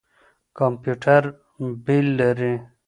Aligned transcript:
کمپيوټر 0.57 1.23
بِل 1.85 2.05
لري. 2.19 2.53